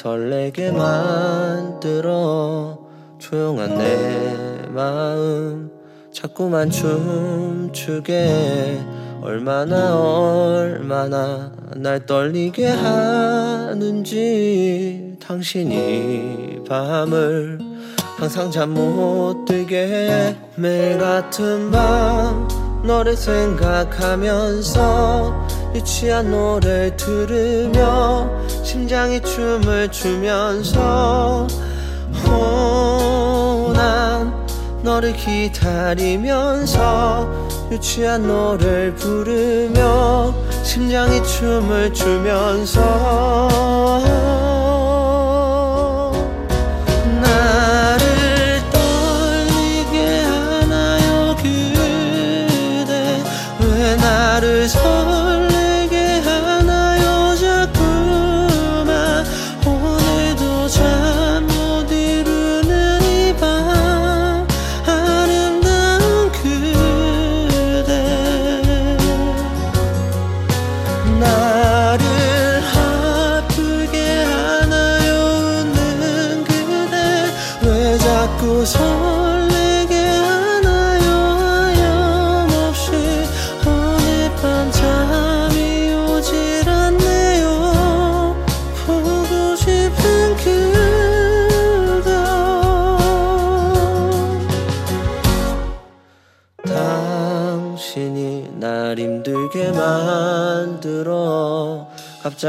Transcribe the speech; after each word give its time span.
설레게 0.00 0.72
만들어 0.72 2.08
조용한 3.18 3.76
내 3.76 4.34
마음 4.68 5.70
자꾸만 6.10 6.70
춤추게 6.70 8.08
얼마나 9.20 9.94
얼마나 9.94 11.52
날 11.76 12.06
떨리게 12.06 12.66
하는지 12.68 13.98
당신이 15.22 16.64
밤을 16.66 17.58
항상 18.16 18.50
잠 18.50 18.70
못 18.70 19.44
들게 19.44 20.34
매일 20.56 20.96
같은 20.96 21.70
밤 21.70 22.48
너를 22.86 23.14
생각하면서 23.14 24.80
유치한 25.74 26.30
노래를 26.30 26.96
들으며 26.96 28.28
심장이 28.64 29.20
춤을 29.20 29.90
추면서 29.90 31.46
어, 32.26 33.72
난 33.74 34.32
너를 34.82 35.12
기다리면서 35.14 36.70
유치한 37.70 38.26
노래를 38.26 38.94
부르며 38.96 40.34
심장이 40.64 41.22
춤을 41.22 41.92
추면서 41.94 43.79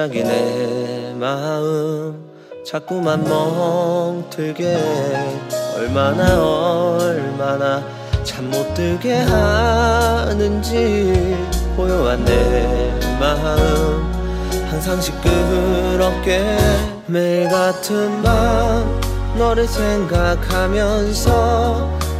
갑자기 0.02 0.24
내 0.24 1.14
마음 1.14 2.26
자꾸만 2.66 3.24
멍들게 3.24 4.76
얼마나 5.78 6.42
얼마나 6.42 7.84
잠 8.24 8.46
못 8.46 8.74
들게 8.74 9.14
하는지 9.20 10.66
고요한 11.78 12.26
내 12.26 13.00
마음 13.20 14.12
항상 14.72 15.00
시끄럽게 15.00 16.58
매일 17.06 17.48
같은 17.50 18.24
밤 18.24 19.00
너를 19.38 19.68
생각하면서 19.68 21.22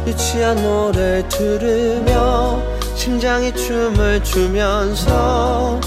유치한 0.06 0.54
노래를 0.62 1.28
들으며 1.28 2.62
심장이 2.94 3.52
춤을 3.52 4.22
추면서 4.22 5.80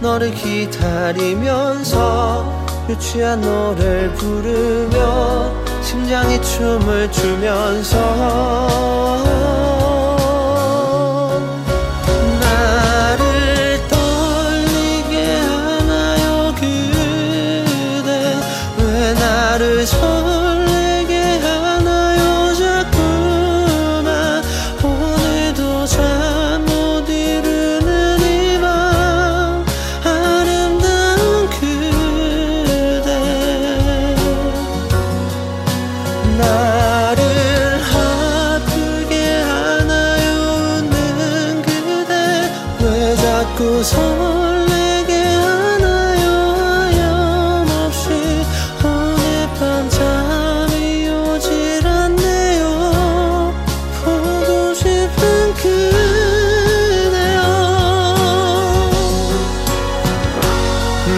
너를 0.00 0.32
기다리면서 0.34 1.96
유치한 2.88 3.40
노래를 3.40 4.14
부르며 4.14 5.52
심장이 5.82 6.40
춤을 6.40 7.10
추면서 7.10 7.98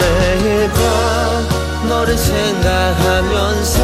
매일 0.01 0.69
밤 0.71 0.81
너를 1.87 2.17
생각하면서 2.17 3.79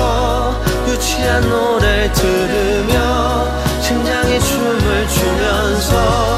유치한 0.87 1.47
노래를 1.47 2.11
들으며 2.13 3.45
심장이 3.81 4.39
춤을 4.39 5.07
추면서 5.07 6.36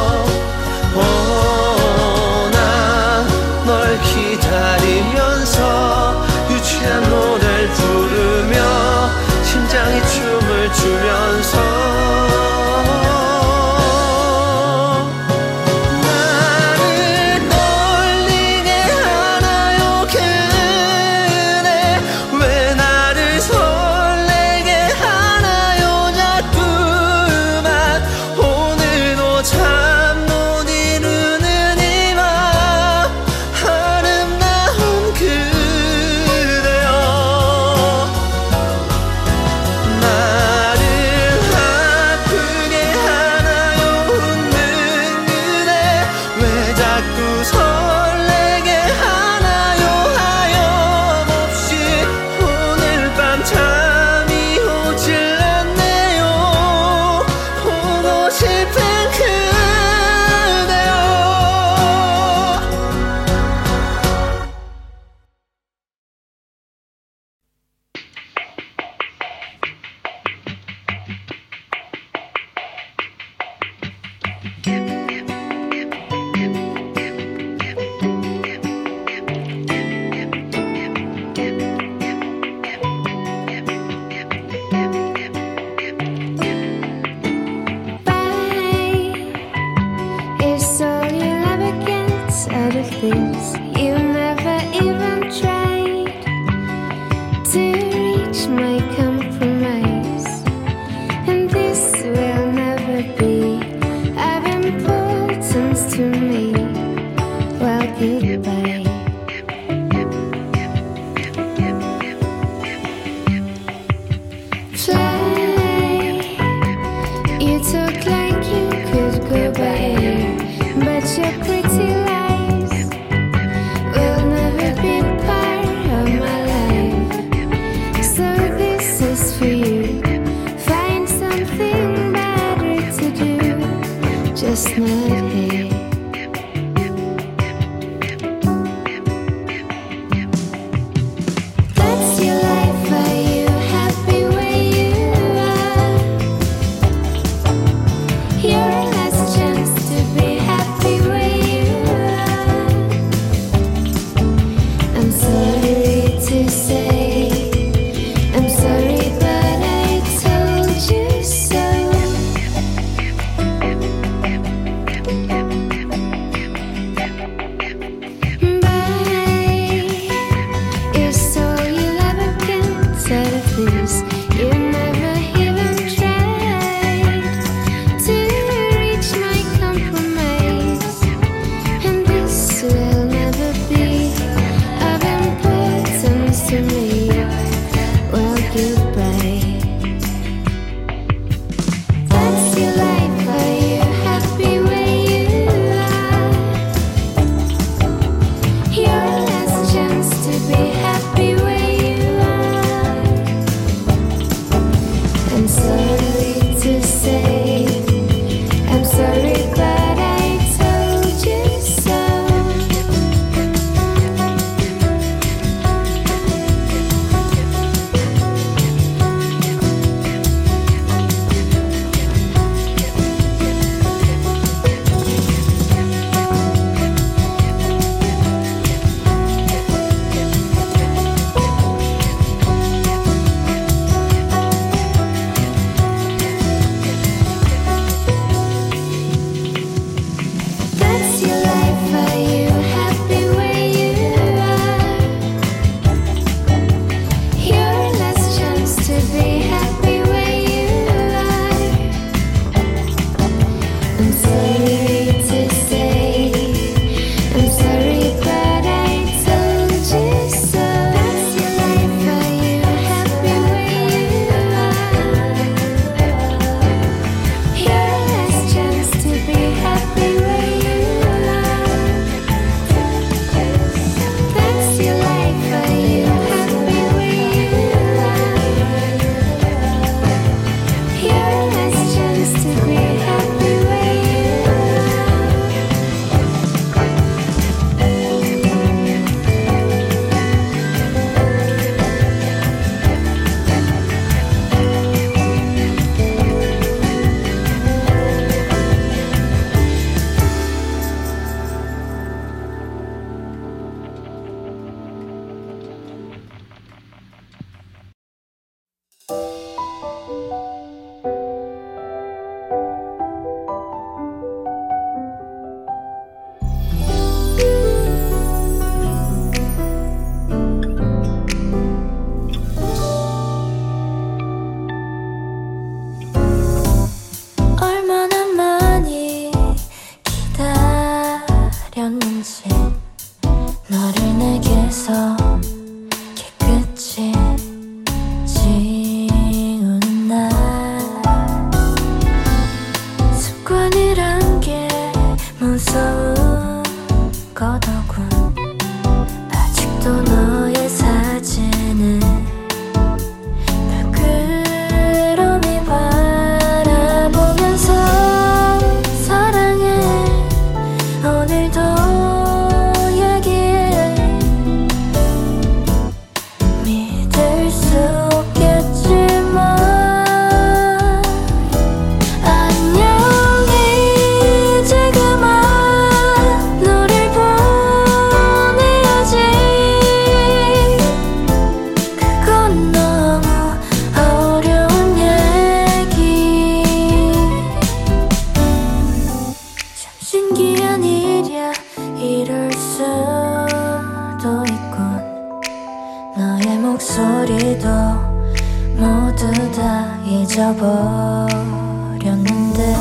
버렸는데 400.89 402.75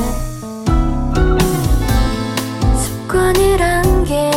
습관이란 2.77 4.05
게 4.05 4.31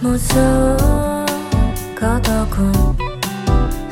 무서운 0.00 0.76
거더군. 1.98 2.72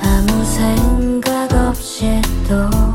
아무 0.02 0.44
생각 0.44 1.52
없이 1.52 2.20
또 2.48 2.85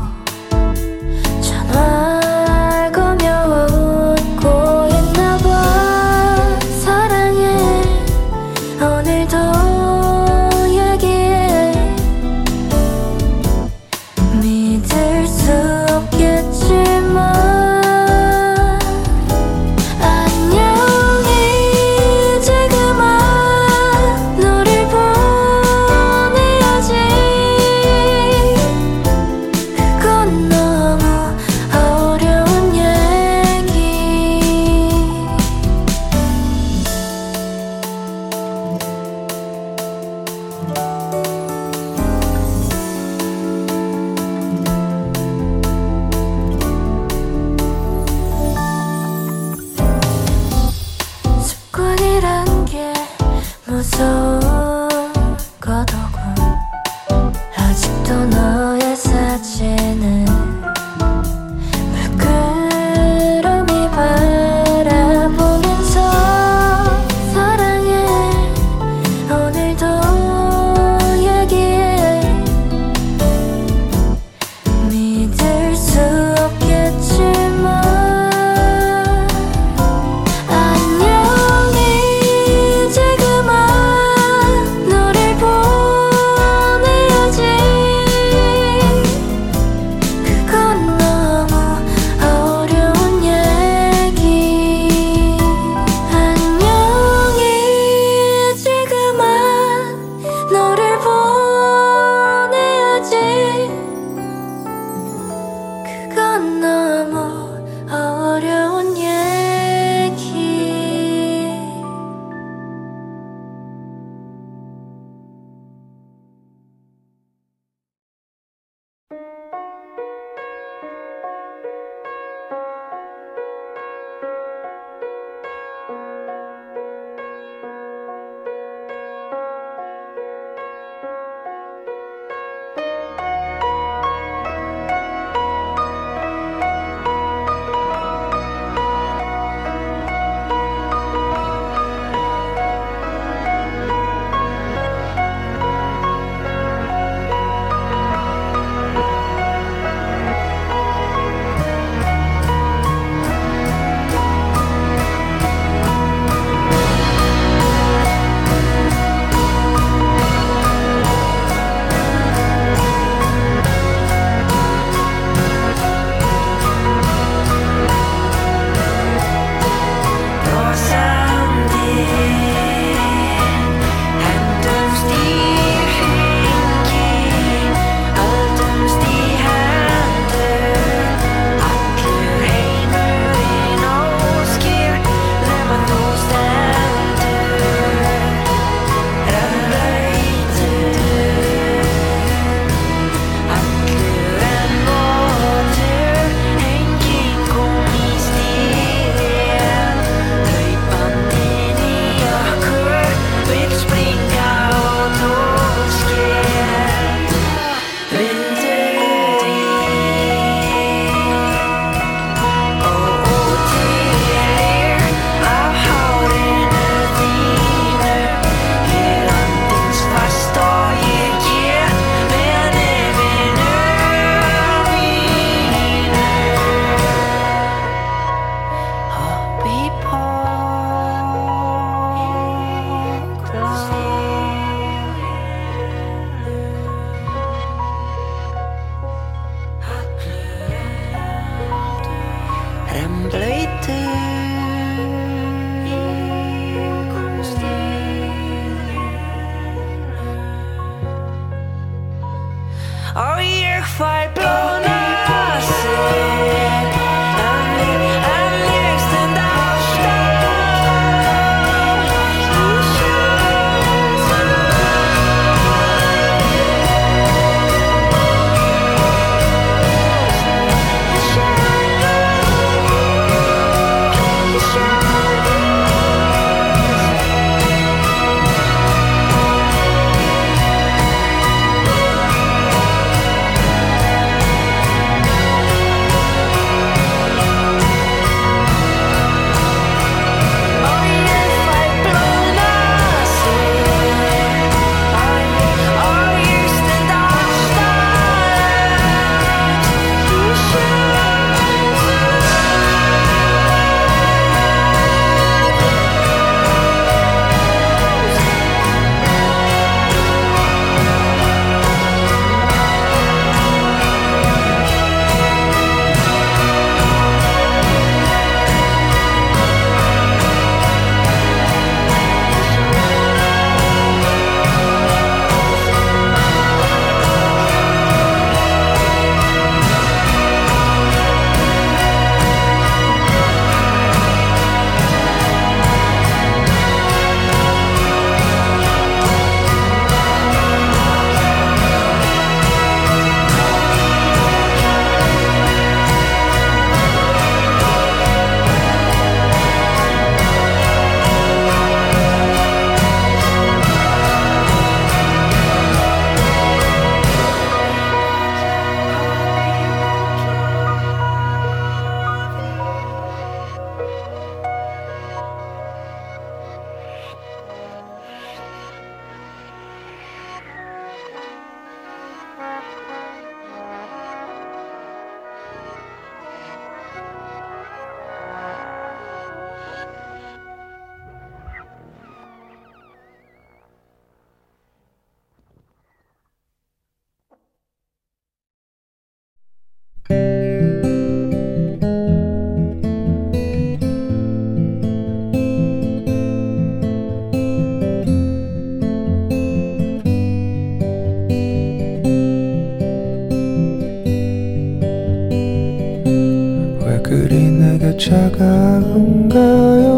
차가운가요? 408.22 410.12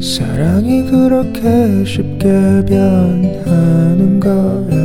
사랑이 0.00 0.84
그렇게 0.86 1.84
쉽게 1.84 2.28
변하는 2.68 4.20
거야. 4.20 4.81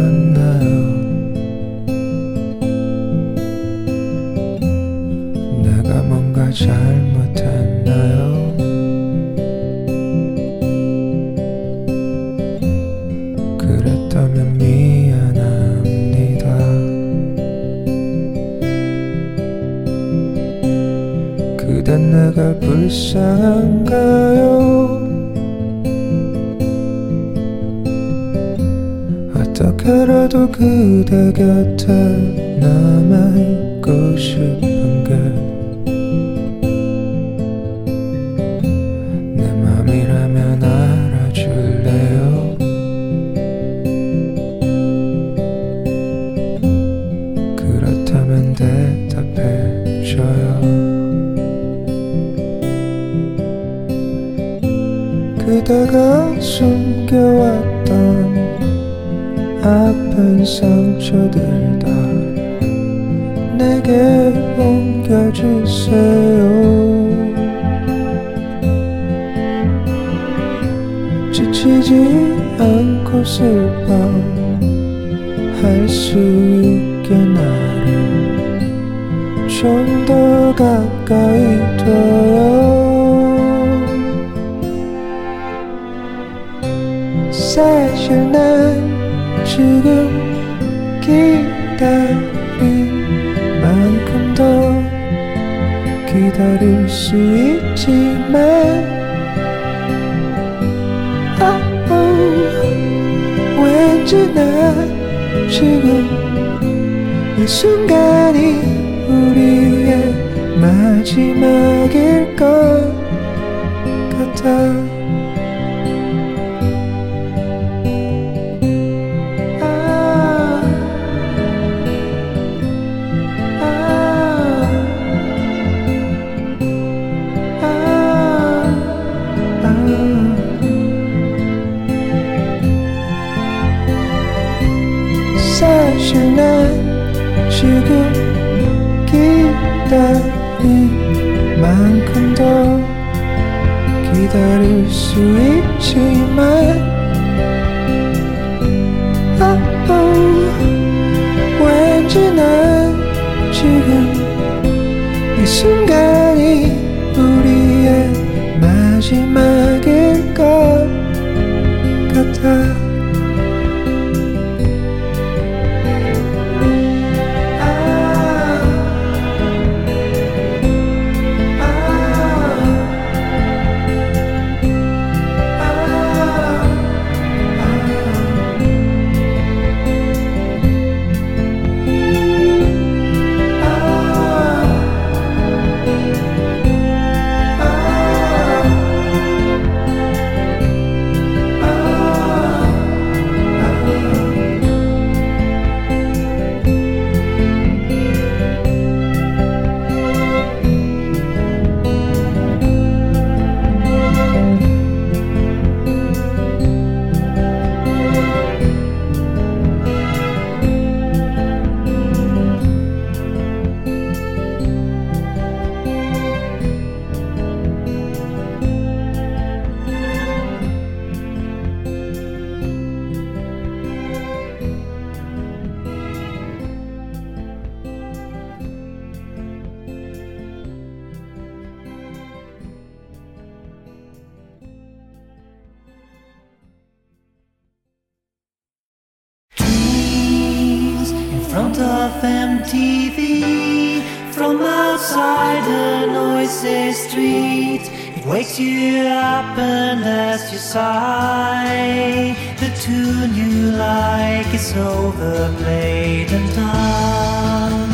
soon 253.18 253.36
you 253.36 253.72
like 253.72 254.54
it's 254.54 254.76
over, 254.76 255.54
played 255.58 256.32
and 256.32 256.48
done. 256.56 257.90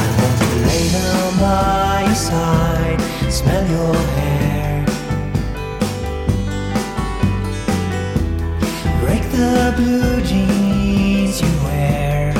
I 0.00 0.04
want 0.18 0.36
to 0.42 0.50
lay 0.66 0.86
down 0.98 1.32
by 1.46 2.04
your 2.06 2.14
side, 2.30 3.00
smell 3.30 3.64
your 3.76 3.96
hair, 4.16 4.84
break 9.02 9.22
the 9.30 9.74
blue 9.76 10.20
jeans 10.22 11.40
you 11.40 11.52
wear, 11.64 12.32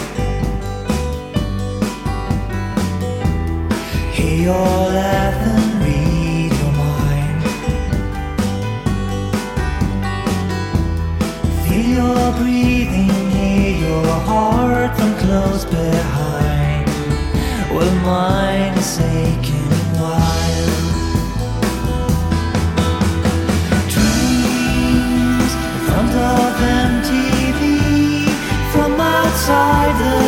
hear 4.12 4.36
your 4.48 4.77
mind 18.08 18.74
is 18.78 18.98
aching 19.00 19.72
wild. 20.00 20.72
Dreams 23.94 25.52
of 26.40 26.54
MTV, 26.88 27.62
from 28.72 28.92
outside 28.98 29.94
the 30.04 30.18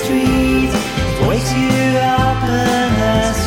street, 0.00 0.70
it 1.10 1.28
wakes 1.28 1.52
you 1.60 1.74
up 2.22 2.40
and 2.46 2.92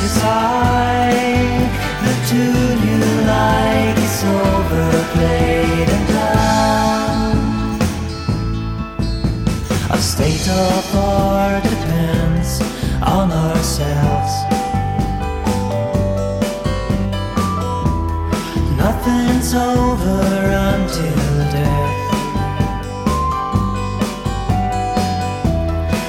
you 0.02 0.10
sigh, 0.22 1.64
the 2.06 2.14
tune 2.30 2.80
you 2.90 3.00
like 3.34 3.98
is 4.08 4.20
overplayed 4.42 5.90
and 5.96 6.04
was 19.54 19.78
over 19.78 20.22
until 20.72 21.16
death. 21.52 22.00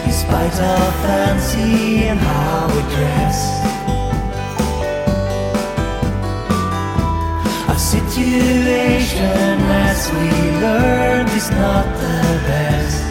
You 0.07 0.13
our 0.61 0.93
fancy 1.03 2.05
and 2.09 2.19
how 2.19 2.67
we 2.69 2.81
dress. 2.95 3.39
Our 7.69 7.79
situation, 7.79 9.61
as 9.89 10.11
we 10.13 10.31
learn 10.61 11.27
is 11.29 11.51
not 11.51 11.87
the 12.03 12.21
best. 12.49 13.05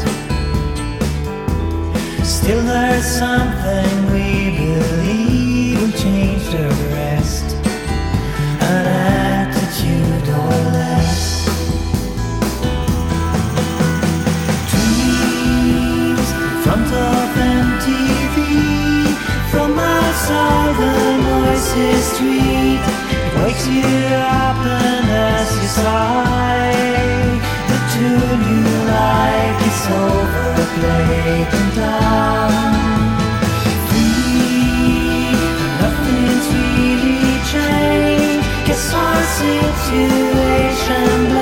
Still, 2.26 2.64
there's 2.64 3.06
something 3.06 4.12
we 4.12 4.52
believe 4.58 5.82
will 5.82 5.92
change 5.92 6.44
the 6.52 6.68
rest. 6.94 7.56
And 8.62 8.88
I 8.88 9.13
What's 20.24 20.78
the 20.80 21.18
noisy 21.18 21.92
street? 22.00 22.80
It 23.12 23.34
wakes 23.44 23.66
you 23.68 23.84
up 23.84 24.56
and 24.56 25.10
as 25.12 25.52
you 25.58 25.68
sigh, 25.68 26.72
the 27.68 27.78
tune 27.92 28.42
you 28.48 28.64
like 28.88 29.60
is 29.68 29.84
overplayed 29.92 31.52
and 31.60 31.72
done. 31.76 32.56
Free, 33.90 35.36
nothing's 35.84 36.48
really 36.56 37.36
changed. 37.52 38.48
Guess 38.66 38.94
our 38.94 39.24
situation. 39.44 41.33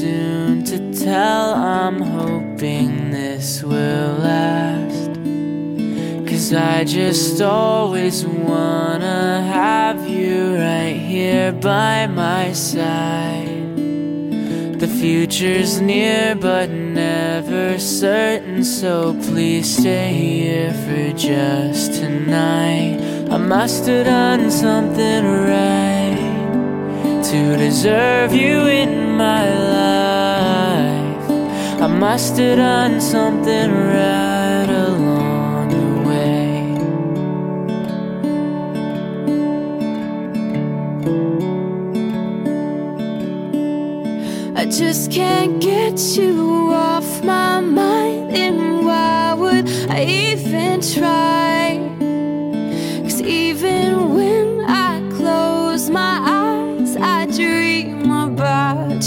Soon 0.00 0.62
to 0.64 0.78
tell, 0.92 1.54
I'm 1.54 2.00
hoping 2.00 3.10
this 3.10 3.62
will 3.62 4.14
last. 4.18 5.14
Cause 6.28 6.52
I 6.52 6.84
just 6.84 7.40
always 7.40 8.26
wanna 8.26 9.42
have 9.42 10.06
you 10.06 10.56
right 10.56 10.96
here 10.96 11.52
by 11.52 12.06
my 12.08 12.52
side. 12.52 13.76
The 14.82 14.90
future's 15.00 15.80
near 15.80 16.34
but 16.34 16.68
never 16.68 17.78
certain, 17.78 18.64
so 18.64 19.14
please 19.28 19.78
stay 19.78 20.12
here 20.12 20.74
for 20.84 21.16
just 21.16 21.94
tonight. 21.94 23.00
I 23.30 23.38
must 23.38 23.86
have 23.86 24.04
done 24.04 24.50
something 24.50 25.24
right 25.24 25.95
to 27.30 27.56
deserve 27.56 28.32
you 28.32 28.66
in 28.66 29.16
my 29.16 29.44
life. 29.48 31.30
I 31.82 31.88
must 31.88 32.36
have 32.36 32.58
done 32.58 33.00
something 33.00 33.72
right 33.72 34.68
along 34.68 35.70
the 35.70 36.08
way. 36.08 36.76
I 44.54 44.66
just 44.66 45.10
can't 45.10 45.60
get 45.60 45.98
you 46.16 46.70
off 46.72 47.24
my 47.24 47.60
mind. 47.60 48.36
And 48.36 48.86
why 48.86 49.34
would 49.34 49.68
I 49.90 50.04
even 50.04 50.80
try? 50.80 51.80
Cause 53.02 53.20
even 53.20 54.14
when 54.14 54.60
I 54.60 55.02
close 55.16 55.90
my 55.90 56.18
eyes, 56.20 56.25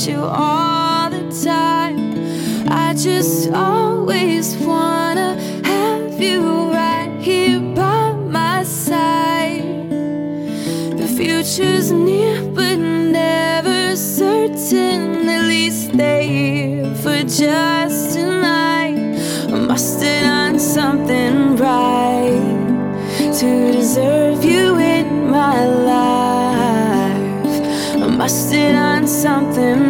you 0.08 0.24
all 0.24 1.10
the 1.10 1.30
time. 1.44 2.70
I 2.70 2.94
just 2.94 3.52
always 3.52 4.56
wanna 4.58 5.36
have 5.66 6.22
you 6.22 6.72
right 6.72 7.12
here 7.20 7.60
by 7.76 8.14
my 8.14 8.64
side. 8.64 9.90
The 11.00 11.08
future's 11.18 11.92
near, 11.92 12.42
but 12.54 12.78
never 12.78 13.96
certain. 13.96 15.28
At 15.28 15.48
least 15.48 15.94
stay 15.94 16.28
here 16.28 16.96
for 16.96 17.22
just 17.24 18.14
tonight. 18.14 19.20
I 19.52 19.60
must 19.72 20.02
have 20.02 20.24
done 20.24 20.60
something 20.60 21.58
right 21.58 22.60
to 23.40 23.72
deserve 23.72 24.46
you 24.46 24.78
in 24.78 25.30
my 25.30 25.66
life. 25.66 26.10
I 28.02 28.08
must 28.08 28.54
have 28.54 28.74
done 28.74 29.08
something 29.08 29.89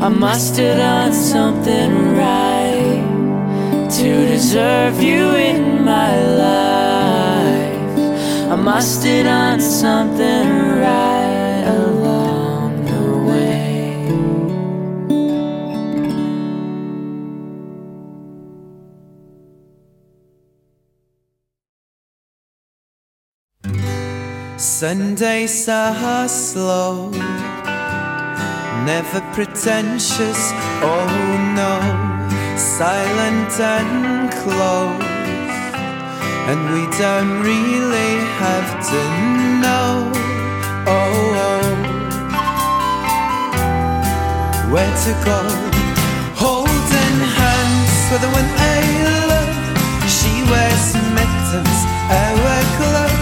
I 0.00 0.08
must 0.08 0.56
have 0.58 0.78
done 0.78 1.12
something 1.12 2.14
right 2.14 3.88
to 3.90 4.26
deserve 4.26 5.02
you 5.02 5.34
in 5.34 5.84
my 5.84 6.14
life. 6.46 7.88
I 8.52 8.54
must 8.54 9.02
have 9.02 9.24
done 9.24 9.60
something 9.60 10.48
right 10.48 10.63
Sundays 24.84 25.64
are 25.66 26.28
slow, 26.28 27.08
never 28.84 29.20
pretentious. 29.32 30.52
Oh 30.84 31.08
no, 31.56 31.72
silent 32.58 33.58
and 33.58 34.30
close, 34.42 35.02
and 36.50 36.60
we 36.74 36.82
don't 36.98 37.40
really 37.40 38.12
have 38.44 38.70
to 38.90 39.00
know. 39.64 40.12
Oh, 40.86 41.40
oh. 41.48 41.68
where 44.70 44.94
to 45.06 45.12
go? 45.24 45.40
Holding 46.44 47.18
hands 47.40 47.94
with 48.12 48.20
the 48.20 48.28
one 48.38 48.50
I 48.76 48.80
love. 49.32 49.54
She 50.16 50.32
wears 50.50 50.86
mittens, 51.16 51.78
I 52.12 52.24
wear 52.44 52.64
gloves. 52.76 53.13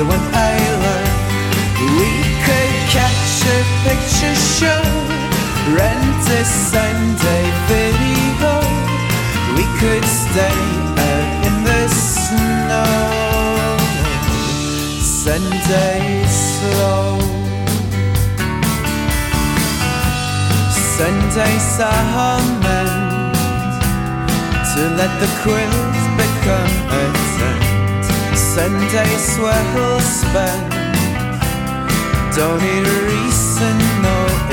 The 0.00 0.06
one 0.06 0.26
I 0.32 0.56
love. 0.84 1.12
We 2.00 2.10
could 2.46 2.74
catch 2.96 3.32
a 3.56 3.60
picture 3.84 4.36
show, 4.56 4.82
rent 5.76 6.24
a 6.40 6.42
Sunday 6.72 7.44
video. 7.68 8.52
We 9.56 9.64
could 9.80 10.04
stay 10.04 10.58
out 11.08 11.46
in 11.48 11.56
the 11.68 11.82
snow. 11.88 12.96
Sunday 15.24 16.24
slow. 16.24 17.20
Sundays 20.96 21.72
are 21.92 22.40
meant 22.64 23.34
to 24.72 24.80
let 24.96 25.12
the 25.20 25.28
quilt. 25.42 25.99
Sundays 28.60 29.38
well 29.38 30.00
spent. 30.00 30.70
Don't 32.36 32.60
need 32.60 32.86
a 32.86 32.98
reason, 33.08 33.78
no 34.02 34.49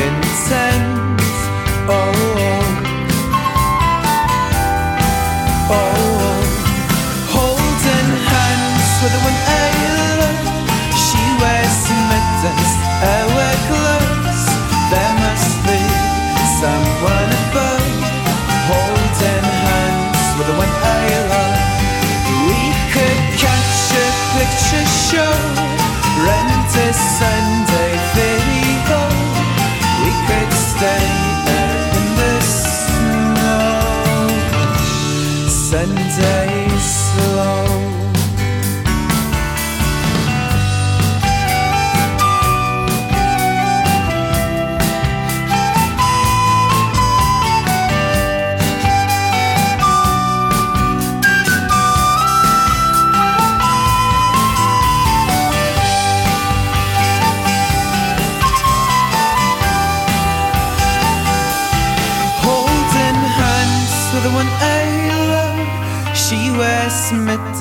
show, 25.09 25.31
rent 26.25 26.75
a 26.75 26.93
Sunday 26.93 27.66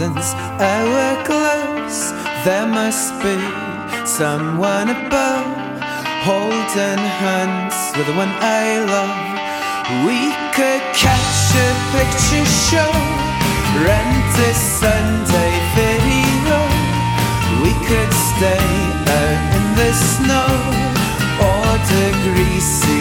heavens 0.06 0.34
ever 0.60 1.24
close. 1.24 2.12
There 2.44 2.66
must 2.66 3.12
be 3.22 3.36
someone 4.06 4.88
above, 4.90 5.46
holding 6.22 7.02
hands 7.22 7.76
with 7.96 8.06
the 8.06 8.14
one 8.14 8.30
I 8.40 8.84
love. 8.94 9.16
We 10.06 10.30
could 10.54 10.82
catch 10.94 11.54
a 11.66 11.70
picture 11.94 12.46
show, 12.70 12.92
rent 13.82 14.34
a 14.48 14.52
Sunday 14.54 15.52
video. 15.74 16.58
We 17.62 17.72
could 17.88 18.12
stay 18.30 18.66
out 19.18 19.40
in 19.56 19.64
the 19.78 19.90
snow, 20.14 20.48
order 21.50 22.08
greasy. 22.26 22.95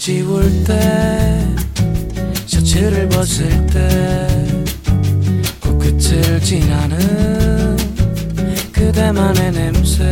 지울 0.00 0.64
때 0.64 1.46
셔츠를 2.46 3.08
벗을 3.08 3.48
때 3.68 4.26
코끝을 5.60 6.40
지나는 6.40 7.76
그대만의 8.72 9.52
냄새. 9.52 10.02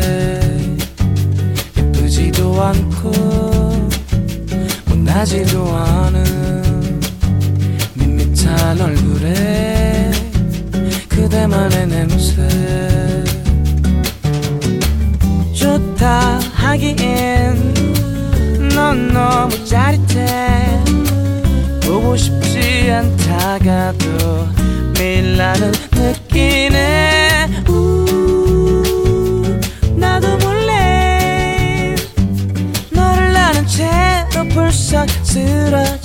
예쁘지도 1.77 2.63
않고 2.63 3.11
못나지도 4.87 5.77
않은 5.77 7.01
밋밋한 7.95 8.81
얼굴에 8.81 10.13
그대만의 11.09 11.89
냄새. 11.89 12.49
좋다 15.53 16.39
하기엔 16.53 17.81
넌 18.81 19.09
너무 19.09 19.65
짜릿해. 19.67 20.27
보고 21.83 22.17
싶지 22.17 22.91
않다가도 22.91 24.49
나는 25.37 25.73
느끼네 25.93 27.65
우, 27.69 29.59
나도 29.97 30.37
몰래 30.39 31.95
너를 32.91 33.37
아는 33.37 33.67
채로 33.67 34.49
불쌍 34.49 35.07
쓰러지 35.23 36.00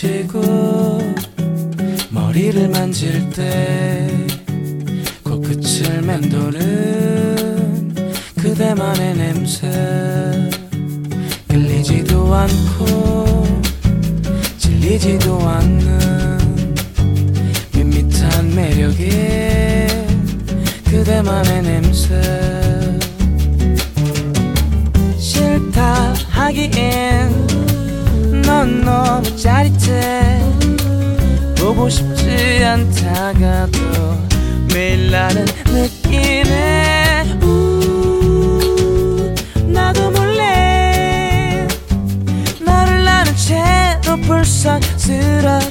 치고 0.00 0.40
머리를 2.08 2.70
만질 2.70 3.28
때 3.28 4.08
코끝을 5.22 6.00
맴도는 6.00 7.94
그대만의 8.34 9.14
냄새 9.14 9.68
끌리지도 11.48 12.34
않고 12.34 13.46
질리지도 14.56 15.38
않는 15.38 16.38
밋밋한 17.74 18.54
매력에 18.54 19.86
그대만의 20.86 21.62
냄새 21.62 22.98
싫다 25.18 26.14
하기엔 26.30 27.39
넌 28.60 28.82
너무 28.82 29.36
짜릿해. 29.36 30.38
보고 31.56 31.88
싶지 31.88 32.62
않다가도 32.62 33.78
매일 34.74 35.10
나는 35.10 35.46
느끼네 35.64 37.38
우, 37.42 39.34
나도 39.66 40.10
몰래 40.10 41.66
너를 42.60 43.08
아는 43.08 43.34
채로 43.34 44.16
불쌍 44.26 44.78
쓰러지 44.96 45.69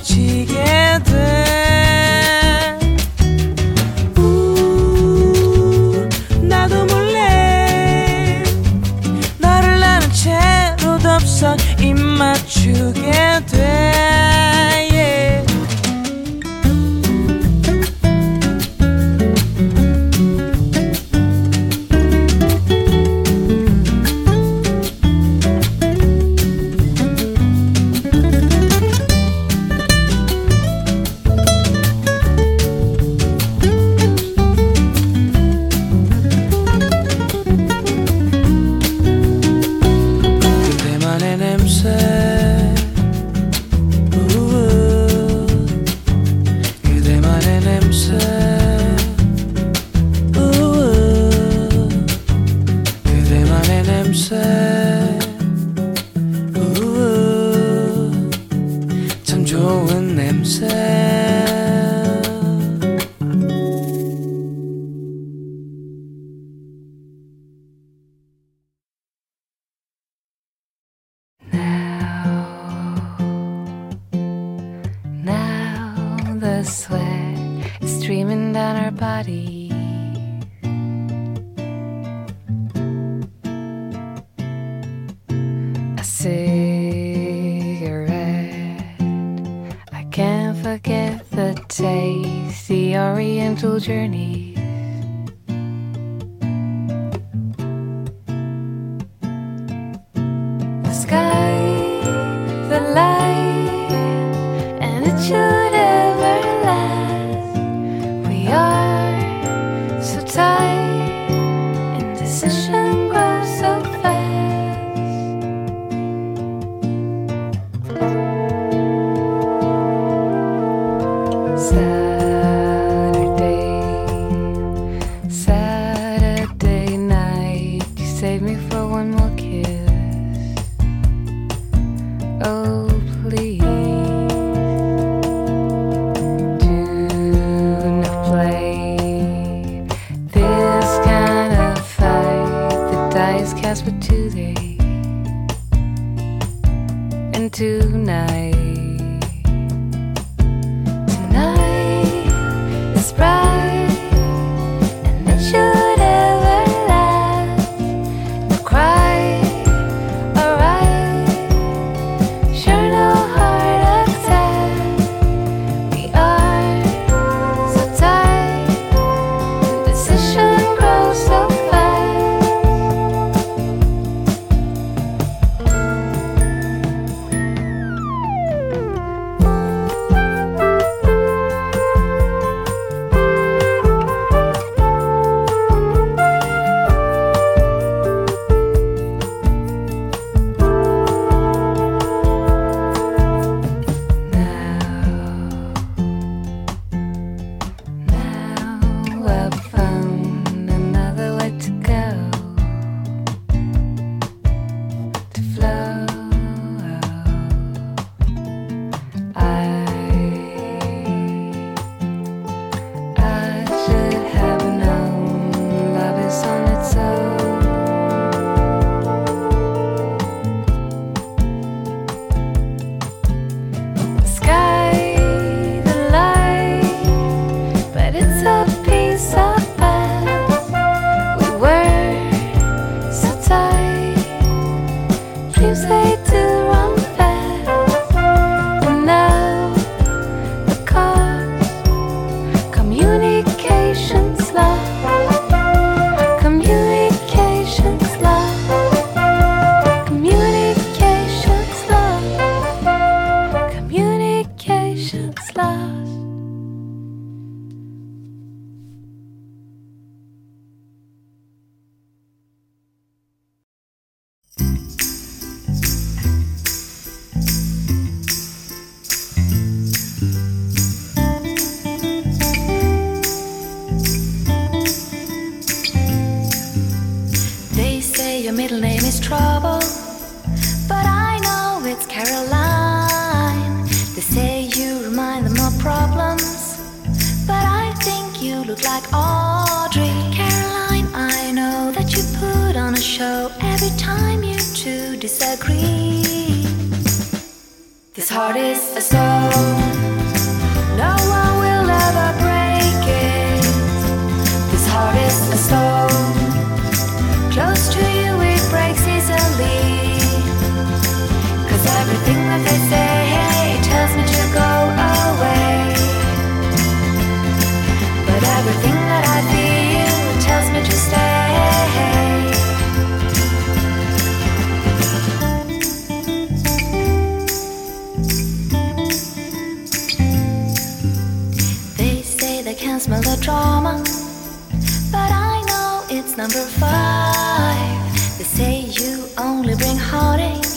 number 336.39 336.65
five. 336.79 338.37
They 338.37 338.45
say 338.45 338.79
you 338.79 339.27
only 339.37 339.75
bring 339.75 339.97
heartache. 339.97 340.71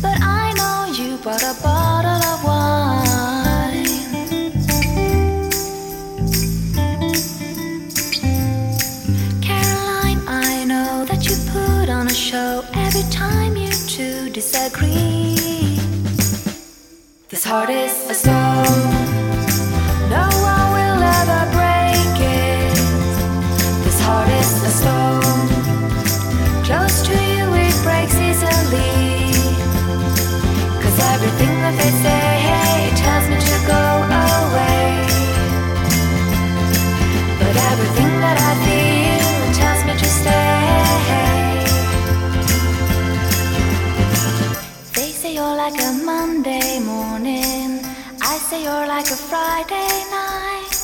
But 0.00 0.16
I 0.22 0.52
know 0.58 0.92
you 0.96 1.16
brought 1.16 1.42
a 1.42 1.56
bottle 1.60 2.22
of 2.32 2.38
wine. 2.44 3.84
Caroline, 9.42 10.20
I 10.28 10.64
know 10.64 11.04
that 11.04 11.20
you 11.28 11.34
put 11.50 11.88
on 11.88 12.06
a 12.06 12.14
show 12.14 12.64
every 12.74 13.06
time 13.10 13.56
you 13.56 13.72
two 13.88 14.30
disagree. 14.30 15.80
This 17.28 17.42
heart 17.44 17.70
is 17.70 18.08
a 18.08 18.14
stone. 18.14 18.39
You're 48.62 48.86
like 48.86 49.06
a 49.06 49.16
Friday 49.16 50.04
night. 50.10 50.74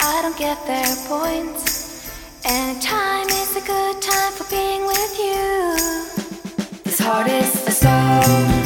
I 0.00 0.20
don't 0.22 0.36
get 0.36 0.58
their 0.66 0.94
points. 1.06 2.10
And 2.44 2.80
time 2.82 3.28
is 3.28 3.56
a 3.56 3.60
good 3.60 4.02
time 4.02 4.32
for 4.32 4.44
being 4.50 4.86
with 4.86 5.18
you. 5.18 6.82
This 6.84 6.98
heart 6.98 7.28
is 7.28 7.66
a 7.66 7.70
stone. 7.70 8.57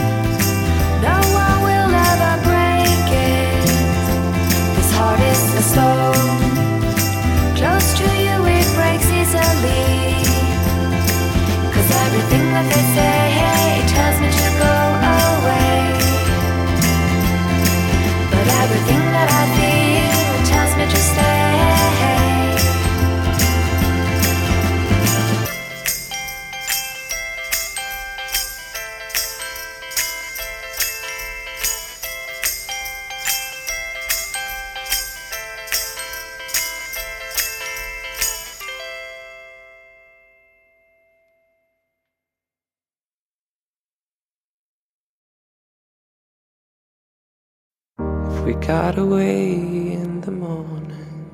We 48.45 48.55
got 48.55 48.99
away 48.99 49.53
in 49.93 50.21
the 50.23 50.31
morning 50.33 51.31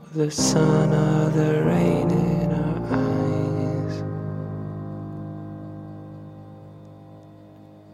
with 0.00 0.14
the 0.14 0.30
sun 0.30 0.94
or 0.94 1.28
the 1.30 1.62
rain 1.64 2.10
in 2.10 2.50
our 2.52 2.80
eyes, 3.04 4.02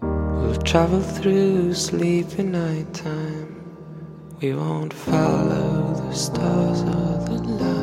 we'll 0.00 0.62
travel 0.62 1.00
through 1.00 1.74
sleepy 1.74 2.44
nighttime. 2.44 3.48
We 4.40 4.54
won't 4.54 4.92
follow 4.94 5.94
the 5.94 6.12
stars 6.12 6.82
or 6.82 7.24
the 7.26 7.42
light. 7.42 7.81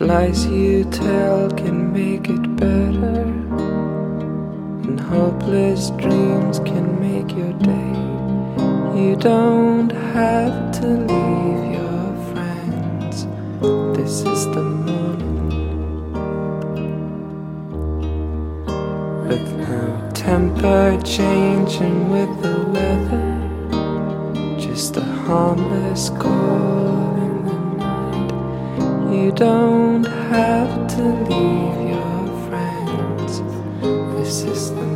Lies 0.00 0.46
you 0.46 0.84
tell 0.84 1.50
can 1.50 1.92
make 1.92 2.28
it 2.28 2.56
better, 2.56 3.22
and 4.84 5.00
hopeless 5.00 5.90
dreams 5.90 6.60
can 6.60 7.00
make 7.00 7.36
your 7.36 7.52
day, 7.54 7.94
you 8.96 9.16
don't 9.16 9.90
have 9.90 10.70
to 10.70 10.86
leave 10.86 11.72
your 11.78 12.14
friends. 12.30 13.26
This 13.96 14.22
is 14.22 14.44
the 14.54 14.62
morning. 14.62 15.48
With 19.26 19.52
no 19.68 20.10
temper 20.14 21.00
changing 21.02 22.08
with 22.08 22.40
the 22.40 22.56
weather, 22.70 23.26
just 24.60 24.96
a 24.96 25.00
harmless 25.02 26.10
call. 26.10 26.77
You 29.10 29.32
don't 29.32 30.04
have 30.04 30.86
to 30.96 31.02
leave 31.02 31.88
your 31.88 32.26
friends. 32.46 33.40
This 34.18 34.42
is 34.42 34.70
the 34.70 34.87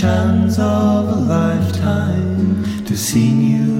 chance 0.00 0.58
of 0.58 1.08
a 1.08 1.14
lifetime 1.14 2.64
to 2.86 2.96
see 2.96 3.34
new 3.34 3.79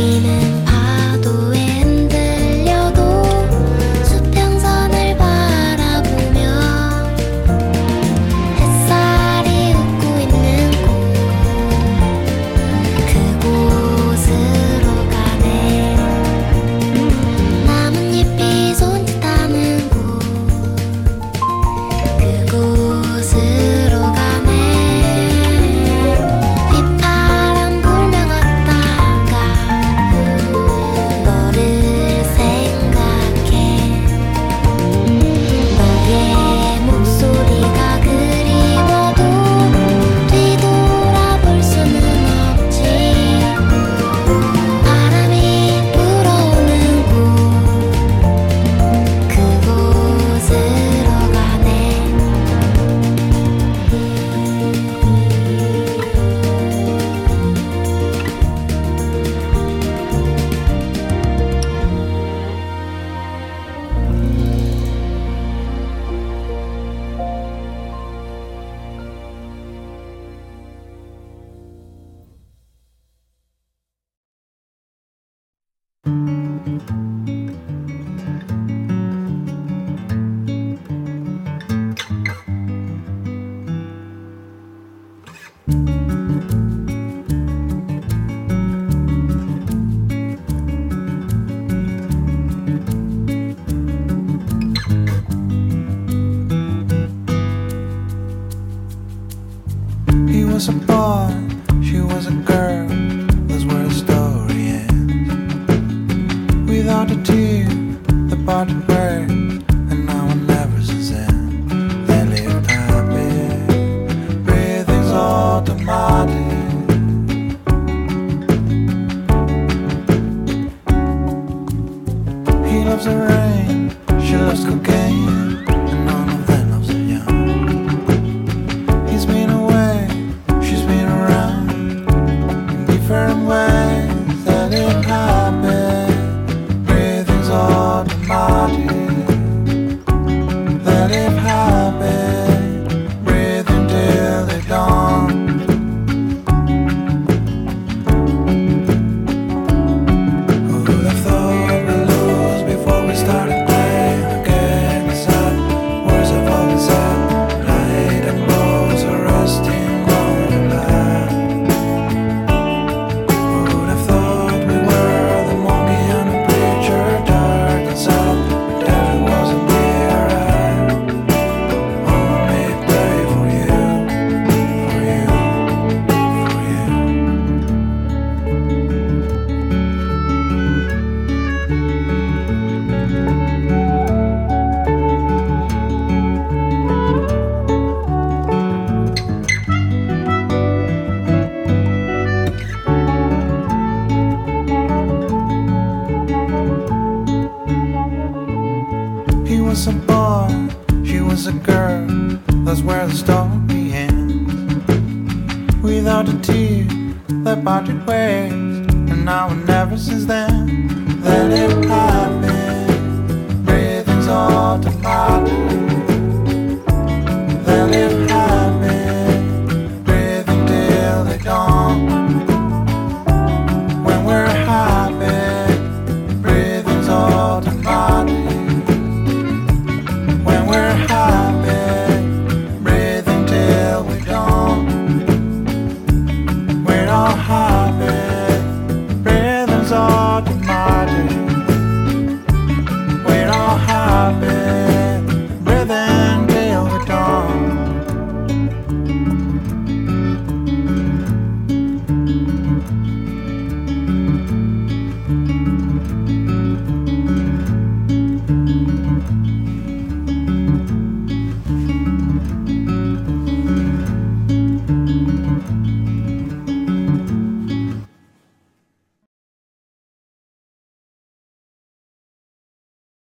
meaning. 0.00 0.59